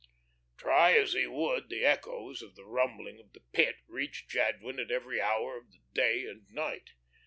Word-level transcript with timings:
Try 0.57 0.93
as 0.97 1.13
he 1.13 1.27
would, 1.27 1.69
the 1.69 1.85
echoes 1.85 2.41
of 2.41 2.55
the 2.55 2.65
rumbling 2.65 3.19
of 3.19 3.33
the 3.33 3.41
Pit 3.53 3.75
reached 3.87 4.31
Jadwin 4.31 4.79
at 4.79 4.89
every 4.89 5.21
hour 5.21 5.55
of 5.57 5.69
the 5.71 5.81
day 5.93 6.25
and 6.25 6.47
night. 6.49 6.93